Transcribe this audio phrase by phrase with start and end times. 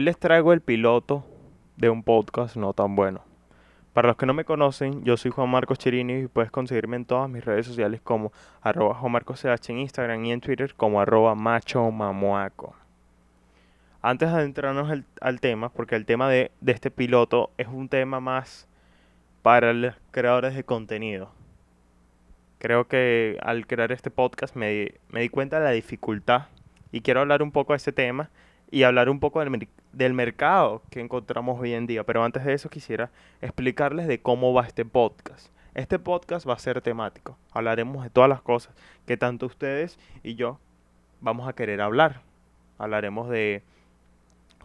[0.00, 1.26] Hoy les traigo el piloto
[1.76, 3.22] de un podcast no tan bueno.
[3.92, 7.04] Para los que no me conocen, yo soy Juan Marcos Chirini y puedes conseguirme en
[7.04, 8.32] todas mis redes sociales como
[8.62, 12.74] arroba Juan Marcos en Instagram y en Twitter como arroba macho mamuaco.
[14.00, 18.66] Antes de adentrarnos al, tema, porque el tema de, este piloto es un tema más
[19.42, 21.30] para los creadores de contenido.
[22.58, 26.46] Creo que al crear este podcast me, me di cuenta de la dificultad
[26.90, 28.30] y quiero hablar un poco de ese tema
[28.70, 32.04] y hablar un poco del, del, mercado que encontramos hoy en día.
[32.04, 35.48] Pero antes de eso quisiera explicarles de cómo va este podcast.
[35.74, 37.36] Este podcast va a ser temático.
[37.52, 38.74] Hablaremos de todas las cosas
[39.06, 40.58] que tanto ustedes y yo
[41.20, 42.22] vamos a querer hablar.
[42.78, 43.62] Hablaremos de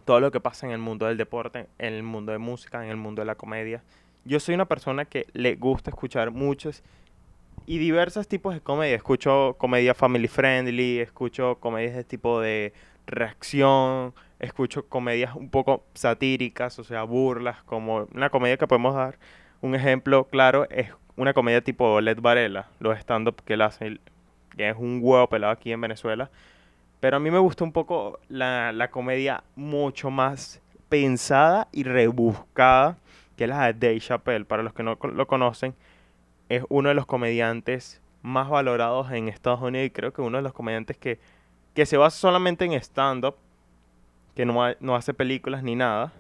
[0.06, 2.92] todo lo que pasa en el mundo del deporte, en el mundo de música, en
[2.92, 3.84] el mundo de la comedia.
[4.24, 6.84] Yo soy una persona que le gusta escuchar muchos
[7.66, 8.96] y diversos tipos de comedia.
[8.96, 12.74] Escucho comedia family friendly, escucho comedias de tipo de
[13.08, 19.18] reacción, escucho comedias un poco satíricas, o sea, burlas, como una comedia que podemos dar.
[19.62, 24.00] Un ejemplo claro es una comedia tipo Led Varela, los stand-up que él hace,
[24.56, 26.30] que es un huevo pelado aquí en Venezuela.
[27.00, 32.98] Pero a mí me gusta un poco la, la comedia mucho más pensada y rebuscada
[33.38, 34.46] que la de Dave Chappelle.
[34.46, 35.76] Para los que no lo conocen,
[36.50, 40.44] es uno de los comediantes más valorados en Estados Unidos y creo que uno de
[40.44, 41.20] los comediantes que,
[41.76, 43.36] que se basa solamente en stand-up,
[44.36, 46.12] que no, no, hace películas ni nada,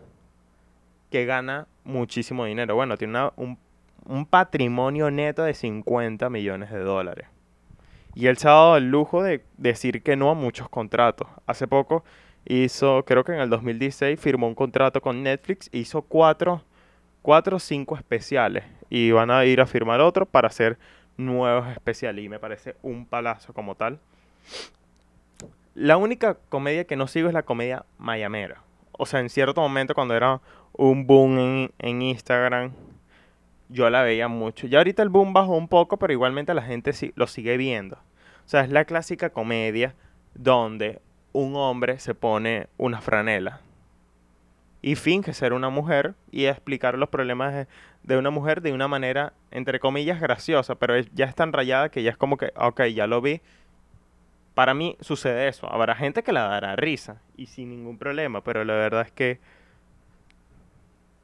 [1.10, 2.76] que gana muchísimo dinero.
[2.76, 3.58] Bueno, tiene un,
[4.06, 7.28] un, patrimonio neto de 50 millones de dólares.
[8.14, 11.28] Y él se ha dado el lujo de decir que no a muchos contratos.
[11.48, 12.04] Hace poco
[12.46, 16.62] hizo, creo que en el 2016, firmó un contrato con Netflix, hizo cuatro
[17.26, 20.78] cuatro o cinco especiales y van a ir a firmar otro para hacer
[21.18, 24.00] nuevos especiales y me parece un palazo como tal.
[25.76, 28.62] La única comedia que no sigo es la comedia mayamera.
[28.94, 30.40] O sea, en cierto momento cuando era
[30.72, 32.72] un boom en, Instagram,
[33.68, 34.68] yo la veía mucho.
[34.68, 37.98] Ya ahorita el boom bajó un poco, pero igualmente la gente lo sigue viendo.
[37.98, 39.96] O sea, es la clásica comedia
[40.34, 41.02] donde
[41.34, 43.60] un hombre se pone una franela
[44.82, 47.68] y finge ser una mujer y explicar los problemas
[48.04, 52.02] de, una mujer de una manera, entre comillas, graciosa, pero ya es tan rayada que
[52.02, 53.42] ya es como que, ok, ya lo vi.
[54.56, 55.72] Para mí sucede eso.
[55.72, 59.40] Habrá gente que la dará risa y sin ningún problema, pero la verdad es que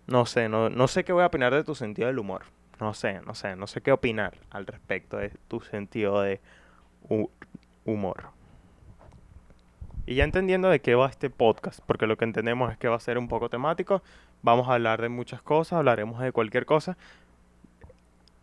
[0.06, 2.44] no sé, no, no sé qué voy a opinar de tu sentido del humor.
[2.80, 6.42] No sé, no sé, no sé qué opinar al respecto de tu sentido de
[7.86, 8.32] humor.
[10.06, 12.96] Y ya entendiendo de qué va este podcast, porque lo que entendemos es que va
[12.96, 14.02] a ser un poco temático,
[14.42, 16.98] vamos a hablar de muchas cosas, hablaremos de cualquier cosa,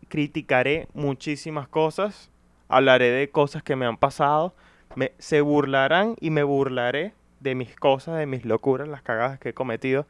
[0.07, 2.31] criticaré muchísimas cosas,
[2.69, 4.55] hablaré de cosas que me han pasado,
[4.95, 9.49] me, se burlarán y me burlaré de mis cosas, de mis locuras, las cagadas que
[9.49, 10.05] he cometido.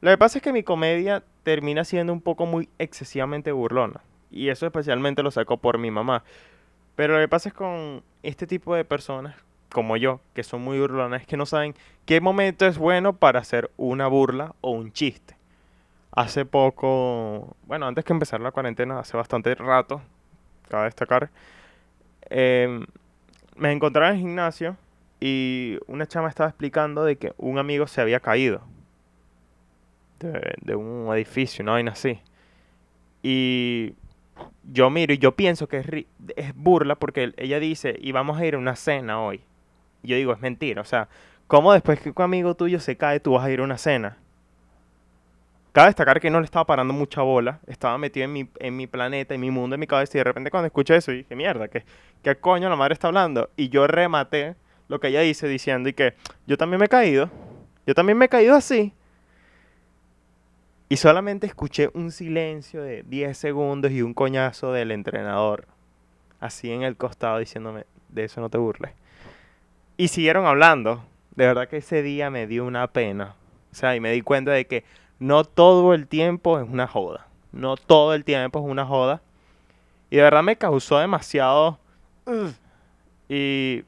[0.00, 4.00] Lo que pasa es que mi comedia termina siendo un poco muy excesivamente burlona.
[4.30, 6.24] Y eso especialmente lo saco por mi mamá.
[6.96, 9.36] Pero lo que pasa es con este tipo de personas
[9.74, 11.74] como yo, que son muy burlones, que no saben
[12.06, 15.36] qué momento es bueno para hacer una burla o un chiste.
[16.12, 20.00] Hace poco, bueno, antes que empezar la cuarentena, hace bastante rato,
[20.68, 21.30] cabe destacar,
[22.30, 22.86] em,
[23.56, 24.76] me encontraba en el gimnasio
[25.20, 28.62] y una chama estaba explicando de que un amigo se había caído
[30.20, 32.20] de, un edificio, una vaina así.
[33.22, 33.94] Y
[34.64, 35.86] yo miro y yo pienso que es,
[36.36, 39.42] es burla porque ella dice, y vamos a ir a una cena hoy
[40.04, 40.80] yo digo, es mentira.
[40.82, 41.08] O sea,
[41.46, 44.18] ¿cómo después que un amigo tuyo se cae, tú vas a ir a una cena?
[45.74, 48.86] Cabe destacar que no le estaba parando mucha bola, estaba metido en mi, en mi
[48.86, 51.66] planeta, en mi mundo, en mi cabeza, y de repente cuando escuché eso, dije, mierda,
[51.66, 51.84] ¿qué,
[52.22, 53.50] ¿qué coño la madre está hablando?
[53.56, 54.54] Y yo rematé
[54.86, 56.14] lo que ella dice diciendo, y que
[56.46, 57.28] yo también me he caído,
[57.88, 58.94] yo también me he caído así.
[60.88, 65.66] Y solamente escuché un silencio de 10 segundos y un coñazo del entrenador,
[66.38, 68.92] así en el costado, diciéndome, de eso no te burles.
[69.96, 71.04] Y siguieron hablando.
[71.34, 73.34] De verdad que ese día me dio una pena.
[73.72, 74.84] O sea, y me di cuenta de que
[75.18, 77.26] no todo el tiempo es una joda.
[77.52, 79.22] No todo el tiempo es una joda.
[80.10, 81.78] Y de verdad me causó demasiado...
[83.28, 83.84] y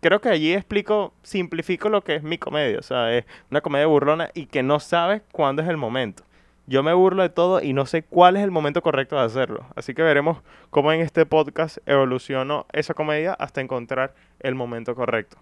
[0.00, 2.78] creo que allí explico, simplifico lo que es mi comedia.
[2.78, 6.22] O sea, es una comedia burlona y que no sabes cuándo es el momento.
[6.66, 9.66] Yo me burlo de todo y no sé cuál es el momento correcto de hacerlo.
[9.76, 10.38] Así que veremos
[10.70, 15.36] cómo en este podcast evolucionó esa comedia hasta encontrar el momento correcto.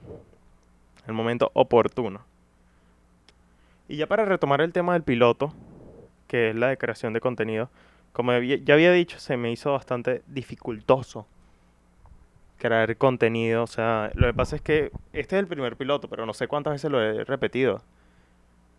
[1.06, 2.24] El momento oportuno.
[3.88, 5.52] Y ya para retomar el tema del piloto,
[6.28, 7.70] que es la de creación de contenido,
[8.12, 11.26] como ya había dicho, se me hizo bastante dificultoso
[12.58, 13.64] crear contenido.
[13.64, 16.46] O sea, lo que pasa es que este es el primer piloto, pero no sé
[16.46, 17.82] cuántas veces lo he repetido.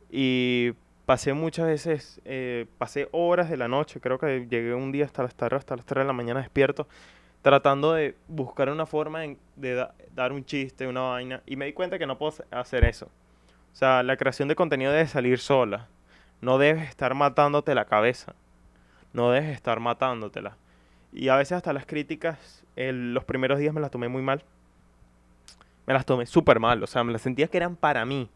[0.10, 0.74] Y
[1.06, 5.24] pasé muchas veces, eh, pasé horas de la noche, creo que llegué un día hasta
[5.24, 6.88] las, tarde, hasta las 3 de la mañana despierto,
[7.42, 9.22] tratando de buscar una forma
[9.56, 13.10] de dar un chiste, una vaina, y me di cuenta que no puedo hacer eso.
[13.74, 15.88] O sea, la creación de contenido debe salir sola.
[16.42, 18.36] No debes estar matándote la cabeza.
[19.14, 20.58] No debes estar matándotela.
[21.12, 24.44] Y a veces hasta las críticas, los primeros días me las tomé muy mal.
[25.86, 26.84] Me las tomé súper mal.
[26.84, 28.30] O sea, me las sentía que eran para mí.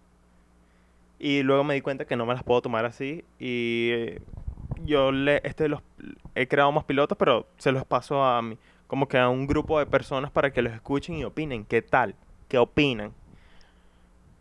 [1.19, 3.23] Y luego me di cuenta que no me las puedo tomar así.
[3.39, 4.21] Y eh,
[4.85, 5.81] yo le, este los,
[6.35, 8.57] he creado más pilotos, pero se los paso a mí,
[8.87, 11.65] como que a un grupo de personas para que los escuchen y opinen.
[11.65, 12.15] ¿Qué tal?
[12.47, 13.13] ¿Qué opinan?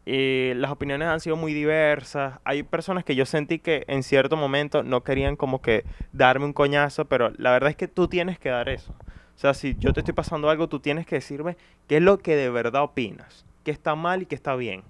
[0.08, 2.38] Y las opiniones han sido muy diversas.
[2.44, 6.52] Hay personas que yo sentí que en cierto momento no querían como que darme un
[6.52, 8.94] coñazo, pero la verdad es que tú tienes que dar eso.
[9.34, 11.56] O sea, si yo te estoy pasando algo, tú tienes que decirme
[11.88, 14.84] qué es lo que de verdad opinas, qué está mal y qué está bien,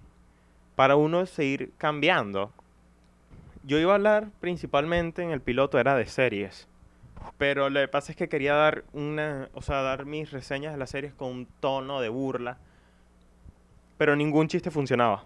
[0.76, 2.52] para uno seguir cambiando.
[3.64, 6.68] Yo iba a hablar principalmente en el piloto, era de series.
[7.38, 10.78] Pero lo que pasa es que quería dar una, o sea, dar mis reseñas de
[10.78, 12.58] las series con un tono de burla
[13.98, 15.24] pero ningún chiste funcionaba.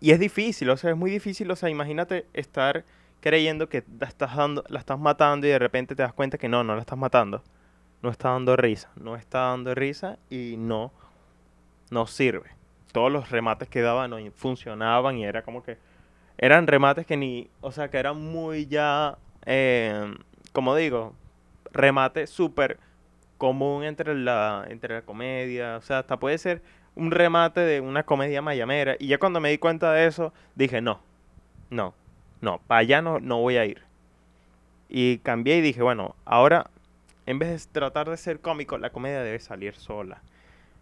[0.00, 2.84] Y es difícil, o sea, es muy difícil, o sea, imagínate estar
[3.20, 6.48] creyendo que la estás, dando, la estás matando y de repente te das cuenta que
[6.48, 7.42] no, no la estás matando.
[8.02, 10.90] No está dando risa, no está dando risa y no,
[11.90, 12.50] no sirve.
[12.92, 15.76] Todos los remates que daban no funcionaban y era como que
[16.38, 20.14] eran remates que ni, o sea, que eran muy ya, eh,
[20.52, 21.14] como digo,
[21.72, 22.78] remate súper
[23.36, 26.62] común entre la, entre la comedia, o sea, hasta puede ser
[27.00, 28.94] un remate de una comedia mayamera.
[28.98, 31.00] Y ya cuando me di cuenta de eso, dije, no,
[31.70, 31.94] no,
[32.42, 33.82] no, para allá no, no voy a ir.
[34.88, 36.68] Y cambié y dije, bueno, ahora,
[37.24, 40.20] en vez de tratar de ser cómico, la comedia debe salir sola.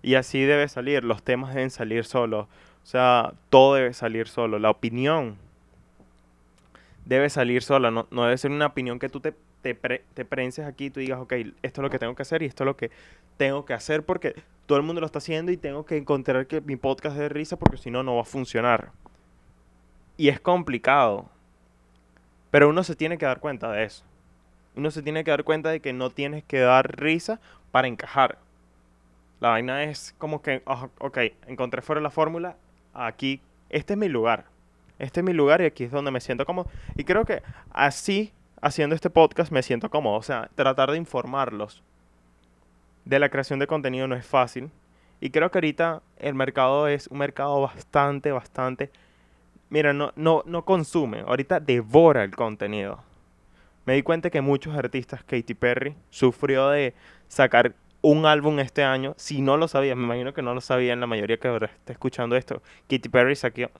[0.02, 2.46] Y así debe salir, los temas deben salir solos.
[2.82, 4.58] O sea, todo debe salir solo.
[4.58, 5.36] La opinión
[7.04, 7.90] debe salir sola.
[7.90, 11.00] No, no debe ser una opinión que tú te te, te prenses aquí y tú
[11.00, 11.32] digas, ok,
[11.62, 12.90] esto es lo que tengo que hacer y esto es lo que
[13.36, 14.34] tengo que hacer porque
[14.66, 17.56] todo el mundo lo está haciendo y tengo que encontrar que mi podcast de risa
[17.56, 18.92] porque si no, no va a funcionar.
[20.16, 21.30] Y es complicado.
[22.50, 24.04] Pero uno se tiene que dar cuenta de eso.
[24.76, 27.40] Uno se tiene que dar cuenta de que no tienes que dar risa
[27.70, 28.38] para encajar.
[29.40, 32.56] La vaina es como que, ok, encontré fuera la fórmula,
[32.92, 33.40] aquí,
[33.70, 34.46] este es mi lugar.
[34.98, 36.68] Este es mi lugar y aquí es donde me siento cómodo.
[36.96, 40.16] Y creo que así haciendo este podcast me siento cómodo.
[40.16, 41.82] O sea, tratar de informarlos
[43.04, 44.70] de la creación de contenido no es fácil.
[45.20, 48.90] Y creo que ahorita el mercado es un mercado bastante, bastante...
[49.70, 53.00] Mira, no, no, no consume, ahorita devora el contenido.
[53.84, 56.94] Me di cuenta que muchos artistas, Katy Perry, sufrió de
[57.26, 59.14] sacar un álbum este año.
[59.18, 62.36] Si no lo sabía, me imagino que no lo sabían la mayoría que está escuchando
[62.36, 62.62] esto.
[62.88, 63.34] Katy Perry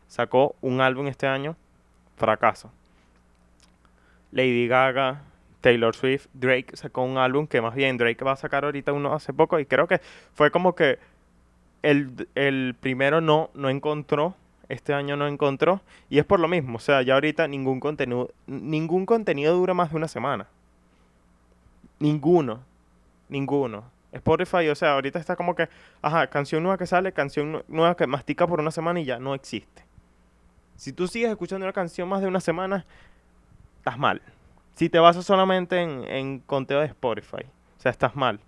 [0.06, 1.56] sacó un álbum este año,
[2.16, 2.70] fracaso.
[4.32, 5.22] Lady Gaga,
[5.60, 9.12] Taylor Swift, Drake sacó un álbum que más bien Drake va a sacar ahorita uno
[9.12, 10.00] hace poco y creo que
[10.32, 10.98] fue como que
[11.82, 14.34] el, primero no, no encontró,
[14.68, 15.80] este año no encontró
[16.10, 19.90] y es por lo mismo, o sea, ya ahorita ningún contenido, ningún contenido dura más
[19.90, 20.46] de una semana.
[21.98, 22.60] Ninguno,
[23.28, 23.84] ninguno.
[24.12, 25.68] Spotify, o sea, ahorita está como que,
[26.00, 29.34] ajá, canción nueva que sale, canción nueva que mastica por una semana y ya no
[29.34, 29.84] existe.
[30.76, 32.86] Si tú sigues escuchando una canción más de una semana,
[33.88, 34.20] estás mal.
[34.74, 37.44] Si te basas solamente en, conteo de Spotify,
[37.78, 38.38] o sea, estás mal.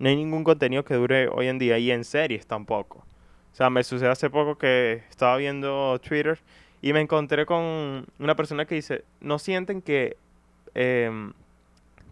[0.00, 2.98] No hay ningún contenido que dure hoy en día y en series tampoco.
[3.52, 6.40] O sea, me sucedió hace poco que estaba viendo Twitter
[6.82, 10.16] y me encontré con una persona que dice, ¿no sienten que
[10.74, 11.32] em,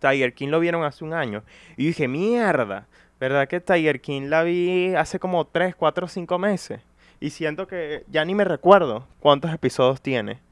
[0.01, 1.43] Tiger King lo vieron hace un año?
[1.77, 2.87] Y dije, mierda,
[3.19, 6.81] ¿verdad que Tiger King la vi hace como 3, 4, 5 meses?
[7.19, 10.46] Y siento que ya ni me recuerdo cuántos episodios tiene.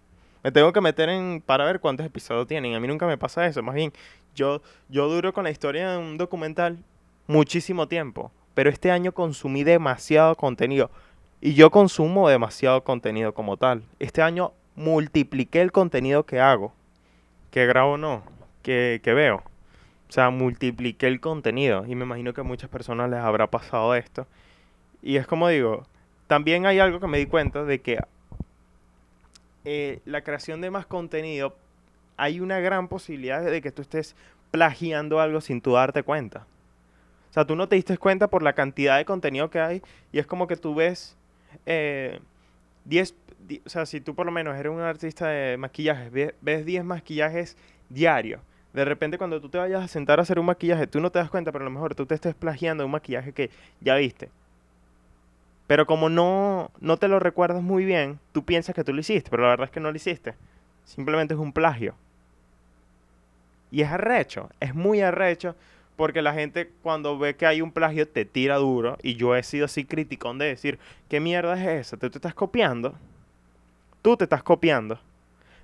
[0.45, 2.75] Me tengo que meter en para ver cuántos episodios tienen.
[2.75, 3.63] A mí nunca me pasa eso.
[3.63, 3.95] Más bien,
[4.35, 4.61] yo,
[4.91, 6.85] yo duro con la historia de un documental
[7.27, 8.31] muchísimo tiempo.
[8.53, 10.91] Pero este año consumí demasiado contenido.
[11.41, 13.85] Y yo consumo demasiado contenido como tal.
[13.99, 16.75] Este año multipliqué el contenido que hago.
[17.51, 18.23] Que grabo no.
[18.63, 19.37] Que, que veo.
[20.11, 21.87] O sea, multipliqué el contenido.
[21.87, 24.27] Y me imagino que a muchas personas les habrá pasado esto.
[25.03, 25.87] Y es como digo,
[26.27, 27.99] también hay algo que me di cuenta de que
[29.65, 31.57] eh, la creación de más contenido,
[32.17, 34.15] hay una gran posibilidad de que tú estés
[34.51, 36.47] plagiando algo sin tú darte cuenta.
[37.31, 40.19] O sea, tú no te diste cuenta por la cantidad de contenido que hay y
[40.19, 41.17] es como que tú ves
[41.65, 46.65] 10, eh, o sea, si tú por lo menos eres un artista de maquillaje, ves
[46.65, 47.57] 10 maquillajes
[47.89, 48.41] diarios.
[48.73, 51.19] De repente cuando tú te vayas a sentar a hacer un maquillaje, tú no te
[51.19, 54.31] das cuenta, pero a lo mejor tú te estés plagiando un maquillaje que ya viste
[55.75, 59.29] Pero como no, no te lo recuerdas muy bien, tú piensas que tú lo hiciste,
[59.29, 60.37] pero la verdad es que no lo hiciste.
[60.85, 61.97] Simplemente es un plagio.
[63.73, 65.57] Y es arrecho, es muy arrecho,
[65.97, 68.99] porque la gente cuando ve que hay un plagio te tira duro.
[69.03, 70.79] Y yo he sido así criticón de decir,
[71.09, 71.97] ¿qué mierda es esa?
[71.97, 72.95] ¿Tú te estás copiando?
[74.01, 75.01] Tú te estás copiando.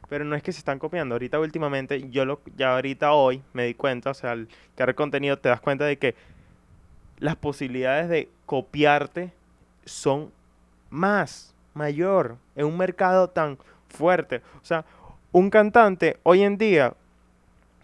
[0.08, 1.14] Pero no es que se están copiando.
[1.14, 5.38] Ahorita últimamente, yo lo, ya ahorita hoy me di cuenta, o sea, al crear contenido
[5.38, 6.16] te das cuenta de que
[7.20, 9.38] las posibilidades de copiarte
[9.84, 10.32] son
[10.90, 13.58] más, mayor, en un mercado tan
[13.88, 14.42] fuerte.
[14.60, 14.84] O sea,
[15.32, 16.94] un cantante hoy en día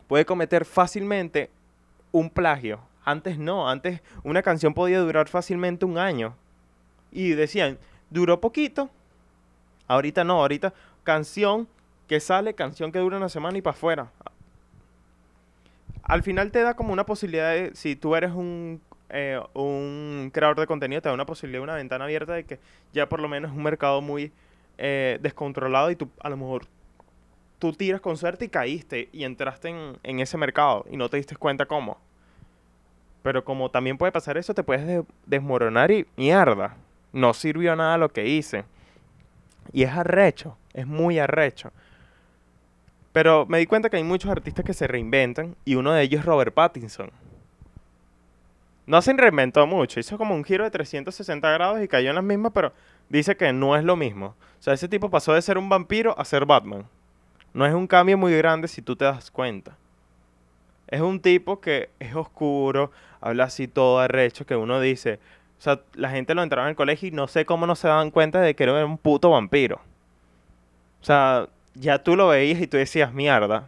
[0.08, 1.50] puede cometer fácilmente
[2.12, 2.80] un plagio.
[3.04, 6.34] Antes no, antes una canción podía durar fácilmente un año.
[7.12, 7.78] Y decían,
[8.10, 8.90] duró poquito.
[9.86, 10.74] Ahorita no, ahorita
[11.04, 11.68] canción
[12.08, 14.10] que sale, canción que dura una semana y para afuera.
[16.02, 20.58] Al final te da como una posibilidad de, si tú eres un eh, un creador
[20.58, 22.58] de contenido te da una posibilidad, una ventana abierta de que
[22.92, 24.32] ya por lo menos es un mercado muy
[24.78, 26.66] eh, descontrolado y tú a lo mejor
[27.58, 29.68] tú tiras con suerte y caíste y entraste
[30.02, 31.98] en, ese mercado y no te diste cuenta cómo.
[33.22, 36.76] Pero como también puede pasar eso, te puedes desmoronar y mierda.
[37.12, 38.64] No sirvió nada lo que hice.
[39.72, 41.72] Y es arrecho, es muy arrecho.
[43.12, 46.20] Pero me di cuenta que hay muchos artistas que se reinventan y uno de ellos
[46.20, 47.10] es Robert Pattinson.
[48.86, 52.24] No se reinventó mucho, hizo como un giro de 360 grados y cayó en las
[52.24, 52.72] mismas, pero
[53.08, 54.26] dice que no es lo mismo.
[54.26, 56.86] O sea, ese tipo pasó de ser un vampiro a ser Batman.
[57.52, 59.76] No es un cambio muy grande si tú te das cuenta.
[60.86, 65.18] Es un tipo que es oscuro, habla así todo arrecho, que uno dice,
[65.58, 67.88] o sea, la gente lo entraba en el colegio y no sé cómo no se
[67.88, 69.80] daban cuenta de que era un puto vampiro.
[71.00, 73.66] O sea, ya tú lo veías y tú decías, mierda,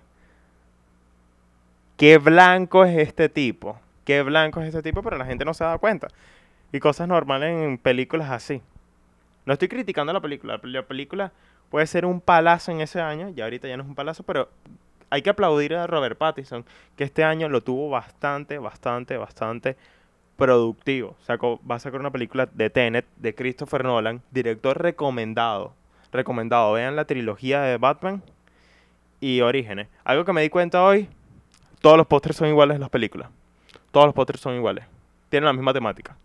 [1.96, 5.64] qué blanco es este tipo qué blanco es este tipo, pero la gente no se
[5.64, 6.08] da cuenta.
[6.72, 8.62] Y cosas normales en películas así.
[9.44, 10.58] No estoy criticando la película.
[10.62, 11.30] La película
[11.68, 14.48] puede ser un palazo en ese año, y ahorita ya no es un palazo, pero
[15.10, 16.64] hay que aplaudir a Robert Pattinson,
[16.96, 19.76] que este año lo tuvo bastante, bastante, bastante
[20.36, 21.14] productivo.
[21.20, 25.74] Sacó, va a sacar una película de Tenet, de Christopher Nolan, director recomendado.
[26.12, 26.72] Recomendado.
[26.72, 28.22] Vean la trilogía de Batman
[29.20, 29.88] y Orígenes.
[30.02, 31.10] Algo que me di cuenta hoy,
[31.82, 33.28] todos los pósters son iguales en las películas.
[33.90, 34.84] Todos los pósters son iguales.
[35.28, 36.16] Tienen la misma temática.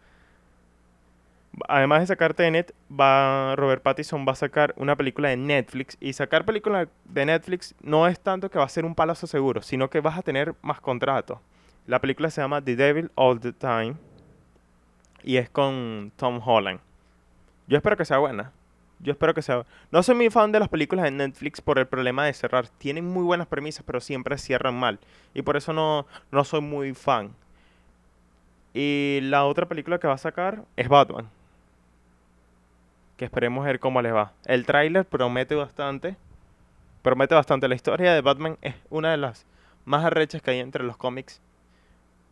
[1.67, 5.97] Además de sacar Tenet, va, Robert Pattinson va a sacar una película de Netflix.
[5.99, 9.61] Y sacar película de Netflix no es tanto que va a ser un palazo seguro,
[9.61, 11.39] sino que vas a tener más contratos.
[11.85, 13.95] La película se llama The Devil All the Time.
[15.23, 16.79] Y es con Tom Holland.
[17.67, 18.51] Yo espero que sea buena.
[18.99, 19.65] Yo espero que sea.
[19.91, 22.67] No soy muy fan de las películas de Netflix por el problema de cerrar.
[22.67, 24.99] Tienen muy buenas premisas, pero siempre cierran mal.
[25.33, 27.35] Y por eso no, no soy muy fan.
[28.73, 31.29] Y la otra película que va a sacar es Batman.
[33.17, 34.31] Que esperemos ver cómo les va.
[34.45, 36.15] El tráiler promete bastante.
[37.03, 37.67] Promete bastante.
[37.67, 39.45] La historia de Batman es una de las
[39.85, 41.39] más arrechas que hay entre los cómics.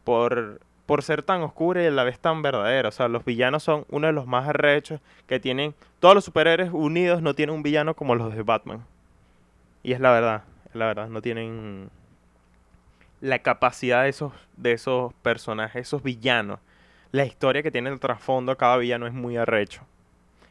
[0.03, 2.89] Por, por ser tan oscura y a la vez tan verdadera.
[2.89, 5.75] O sea, los villanos son uno de los más arrechos que tienen.
[5.99, 8.83] Todos los superhéroes unidos no tienen un villano como los de Batman.
[9.83, 10.43] Y es la verdad.
[10.69, 11.07] Es la verdad.
[11.07, 11.91] No tienen
[13.21, 16.59] la capacidad de esos, de esos personajes, esos villanos,
[17.11, 19.83] la historia que tiene el trasfondo cada villano es muy arrecho.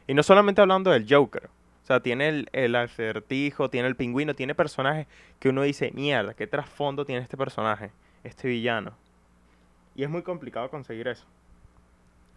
[0.07, 4.33] Y no solamente hablando del Joker, o sea, tiene el, el acertijo, tiene el pingüino,
[4.33, 5.07] tiene personajes
[5.39, 7.91] que uno dice, mierda, ¿qué trasfondo tiene este personaje,
[8.23, 8.93] este villano?
[9.95, 11.25] Y es muy complicado conseguir eso.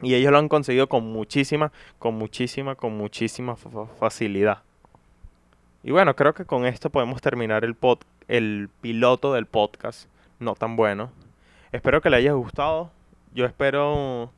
[0.03, 4.63] Y ellos lo han conseguido con muchísima, con muchísima, con muchísima facilidad.
[5.85, 10.09] Y bueno, creo que con esto podemos terminar el, pod el piloto del podcast
[10.45, 11.11] no tan bueno.
[11.73, 12.91] Espero que le haya gustado.
[13.35, 14.31] Yo espero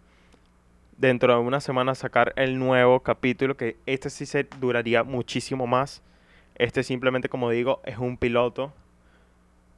[0.96, 6.02] dentro de una semana sacar el nuevo capítulo, que este sí se duraría muchísimo más.
[6.54, 8.72] Este simplemente, como digo, es un piloto.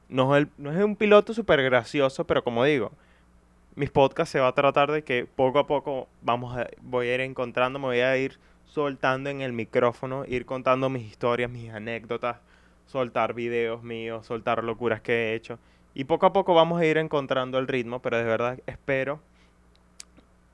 [0.07, 2.91] No es, no es un piloto súper gracioso, pero como digo,
[3.75, 7.15] mis podcasts se va a tratar de que poco a poco vamos a, voy a
[7.15, 11.71] ir encontrando, me voy a ir soltando en el micrófono, ir contando mis historias, mis
[11.71, 12.37] anécdotas,
[12.87, 15.59] soltar videos míos, soltar locuras que he hecho.
[15.99, 19.19] Y poco a poco vamos a ir encontrando el ritmo, pero de verdad espero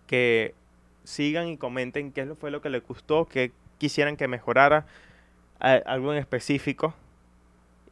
[0.07, 0.55] que
[1.03, 4.87] sigan y comenten qué fue lo que les gustó, qué quisieran que mejorara,
[5.59, 6.95] algo en específico.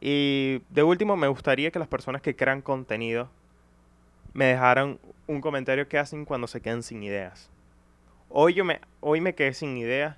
[0.00, 3.30] Y de último, me gustaría que las personas que crean contenido
[4.32, 7.50] me dejaran un comentario que hacen cuando se quedan sin ideas.
[8.30, 10.16] Hoy, yo me, hoy me quedé sin ideas,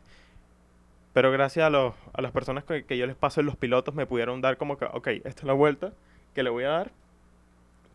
[1.13, 4.07] pero gracias a, a las personas que, que yo les paso en los pilotos me
[4.07, 5.93] pudieron dar como que, ok, esta es la vuelta
[6.33, 6.93] que le voy a dar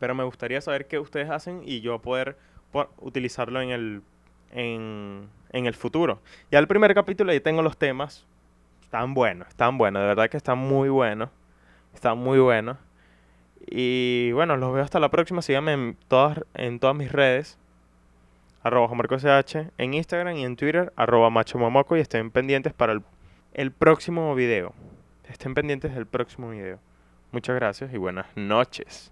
[0.01, 2.35] pero me gustaría saber qué ustedes hacen y yo poder
[2.97, 4.01] utilizarlo en el,
[4.49, 6.19] en, en el futuro.
[6.49, 8.25] Ya el primer capítulo ahí tengo los temas.
[8.81, 11.29] Están buenos, están buenos, de verdad que están muy buenos.
[11.93, 12.77] Están muy buenos.
[13.59, 15.43] Y bueno, los veo hasta la próxima.
[15.43, 17.59] Síganme en todas, en todas mis redes.
[18.63, 20.91] Arroba CH en Instagram y en Twitter.
[20.95, 21.95] Arroba Macho Momoco.
[21.95, 23.03] Y estén pendientes para el,
[23.53, 24.73] el próximo video.
[25.29, 26.79] Estén pendientes del próximo video.
[27.31, 29.11] Muchas gracias y buenas noches.